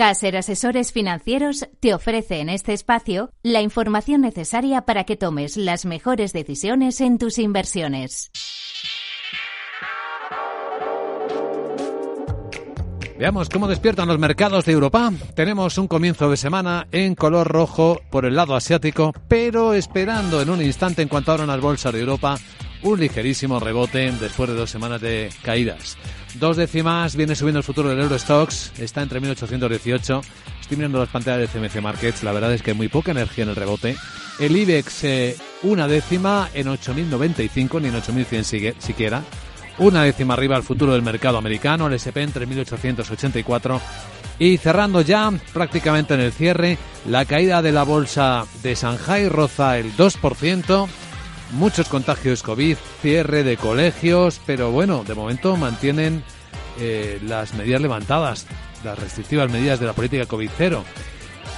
[0.00, 5.84] Caser Asesores Financieros te ofrece en este espacio la información necesaria para que tomes las
[5.84, 8.30] mejores decisiones en tus inversiones.
[13.18, 15.12] Veamos cómo despiertan los mercados de Europa.
[15.34, 20.48] Tenemos un comienzo de semana en color rojo por el lado asiático, pero esperando en
[20.48, 22.38] un instante en cuanto abran las bolsas de Europa
[22.82, 25.96] un ligerísimo rebote después de dos semanas de caídas.
[26.34, 30.20] Dos décimas viene subiendo el futuro del Eurostox, está entre 1818.
[30.60, 33.50] Estoy mirando las pantallas de CMC Markets, la verdad es que muy poca energía en
[33.50, 33.96] el rebote.
[34.38, 39.22] El IBEX eh, una décima en 8095, ni en 8100 siquiera.
[39.78, 43.80] Una décima arriba el futuro del mercado americano, el SP entre 1884
[44.40, 49.76] y cerrando ya prácticamente en el cierre, la caída de la bolsa de Shanghai roza
[49.76, 50.88] el 2%,
[51.52, 56.22] muchos contagios COVID, cierre de colegios, pero bueno, de momento mantienen
[56.78, 58.46] eh, las medidas levantadas,
[58.84, 60.84] las restrictivas medidas de la política COVID cero.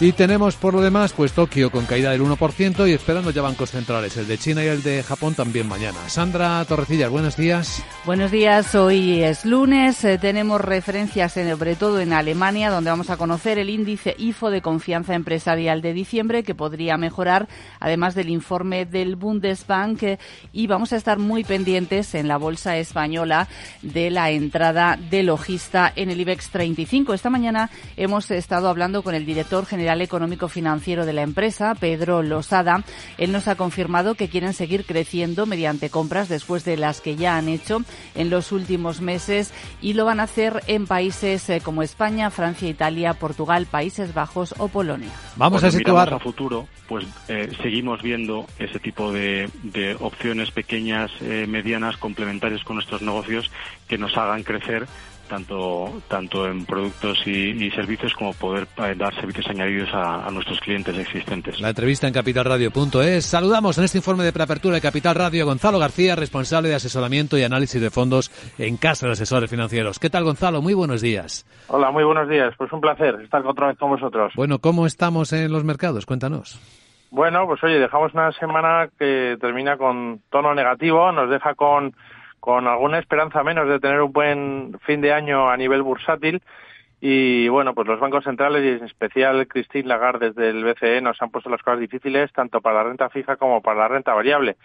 [0.00, 3.70] Y tenemos por lo demás, pues Tokio con caída del 1% y esperando ya bancos
[3.70, 6.08] centrales, el de China y el de Japón también mañana.
[6.08, 7.80] Sandra Torrecillas, buenos días.
[8.04, 13.16] Buenos días, hoy es lunes, eh, tenemos referencias sobre todo en Alemania, donde vamos a
[13.16, 17.46] conocer el índice IFO de confianza empresarial de diciembre, que podría mejorar,
[17.78, 20.18] además del informe del Bundesbank, eh,
[20.52, 23.46] y vamos a estar muy pendientes en la bolsa española
[23.82, 27.14] de la entrada de logista en el IBEX 35.
[27.14, 32.22] Esta mañana hemos estado hablando con el director general económico financiero de la empresa, Pedro
[32.22, 32.84] Losada.
[33.18, 37.36] Él nos ha confirmado que quieren seguir creciendo mediante compras después de las que ya
[37.36, 37.82] han hecho
[38.14, 42.68] en los últimos meses y lo van a hacer en países eh, como España, Francia,
[42.68, 45.10] Italia, Portugal, Países Bajos o Polonia.
[45.36, 49.48] Vamos a situar a futuro, pues eh, seguimos viendo ese tipo de,
[50.00, 53.50] opciones pequeñas, eh, medianas, complementarias con nuestros negocios
[53.88, 54.86] que nos hagan crecer
[55.28, 60.96] tanto, tanto en productos y, servicios como poder eh, dar servicios añadidos a, nuestros clientes
[60.96, 61.60] existentes.
[61.60, 63.24] La entrevista en capitalradio.es.
[63.24, 67.38] Saludamos en este informe de preapertura de Capital Radio a Gonzalo García, responsable de asesoramiento
[67.38, 69.98] y análisis de fondos en Casa de Asesores Financieros.
[69.98, 70.62] ¿Qué tal, Gonzalo?
[70.62, 71.46] Muy buenos días.
[71.68, 72.54] Hola, muy buenos días.
[72.56, 74.32] Pues un placer estar otra vez con vosotros.
[74.36, 76.06] Bueno, ¿cómo estamos en los mercados?
[76.06, 76.60] Cuéntanos.
[77.14, 81.94] Bueno, pues oye, dejamos una semana que termina con tono negativo, nos deja con
[82.44, 86.42] con alguna esperanza menos de tener un buen fin de año a nivel bursátil.
[87.00, 91.22] Y bueno, pues los bancos centrales y en especial Christine Lagarde desde el BCE nos
[91.22, 94.58] han puesto las cosas difíciles tanto para la renta fija como para la renta variable.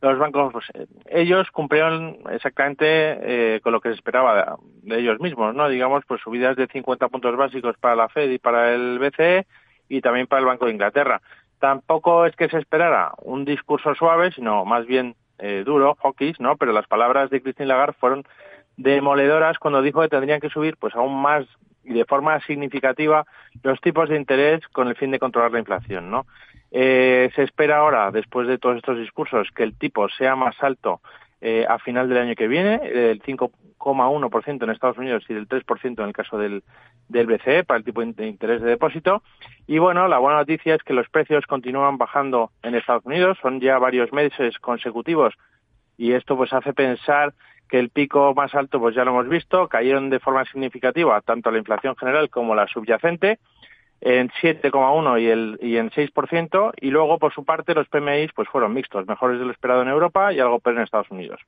[0.00, 0.66] Los bancos, pues
[1.06, 5.68] ellos cumplieron exactamente eh, con lo que se esperaba de, ellos mismos, ¿no?
[5.68, 9.46] Digamos, pues subidas de 50 puntos básicos para la Fed y para el BCE
[9.88, 11.22] y también para el Banco de Inglaterra.
[11.60, 16.56] Tampoco es que se esperara un discurso suave, sino más bien eh, duro, hawkish, ¿no?
[16.56, 18.24] Pero las palabras de Christine Lagarde fueron
[18.76, 21.44] demoledoras cuando dijo que tendrían que subir pues aún más
[21.84, 23.26] y de forma significativa
[23.62, 26.26] los tipos de interés con el fin de controlar la inflación, ¿no?
[26.70, 31.00] Eh, se espera ahora, después de todos estos discursos, que el tipo sea más alto
[31.44, 35.98] eh, a final del año que viene, el 5,1% en Estados Unidos y del 3%
[36.00, 36.62] en el caso del,
[37.08, 39.24] del BCE para el tipo de interés de depósito.
[39.66, 43.60] Y bueno, la buena noticia es que los precios continúan bajando en Estados Unidos, son
[43.60, 45.34] ya varios meses consecutivos
[45.98, 47.34] y esto pues hace pensar
[47.68, 51.50] que el pico más alto pues ya lo hemos visto, cayeron de forma significativa tanto
[51.50, 53.40] la inflación general como la subyacente
[54.04, 58.48] en 7,1 y, el, y en 6%, y luego, por su parte, los PMIs pues
[58.48, 61.40] fueron mixtos, mejores de lo esperado en Europa y algo peor en Estados Unidos.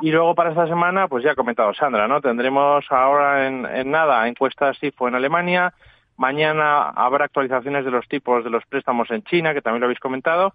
[0.00, 2.20] Y luego para esta semana, pues ya ha comentado Sandra, ¿no?
[2.20, 5.72] Tendremos ahora en, en nada encuestas SIFO en Alemania,
[6.18, 10.00] mañana habrá actualizaciones de los tipos de los préstamos en China, que también lo habéis
[10.00, 10.52] comentado,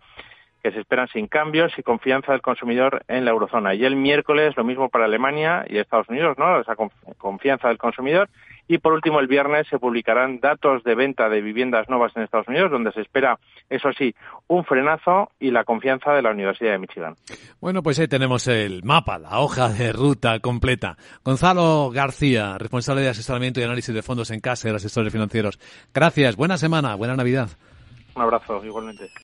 [0.61, 3.73] que se esperan sin cambios y confianza del consumidor en la eurozona.
[3.73, 6.59] Y el miércoles lo mismo para Alemania y Estados Unidos, ¿no?
[6.59, 6.75] Esa
[7.17, 8.29] confianza del consumidor.
[8.67, 12.47] Y por último, el viernes se publicarán datos de venta de viviendas nuevas en Estados
[12.47, 13.37] Unidos, donde se espera,
[13.69, 14.15] eso sí,
[14.47, 17.15] un frenazo y la confianza de la Universidad de Michigan.
[17.59, 20.97] Bueno, pues ahí tenemos el mapa, la hoja de ruta completa.
[21.23, 25.59] Gonzalo García, responsable de asesoramiento y análisis de fondos en casa de los asesores financieros.
[25.93, 27.49] Gracias, buena semana, buena Navidad.
[28.15, 29.09] Un abrazo, igualmente.